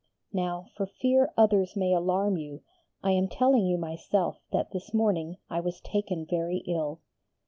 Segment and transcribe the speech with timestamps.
[0.33, 2.63] Now, for fear others may alarm you,
[3.03, 7.01] I am telling you myself that this morning I was taken very ill.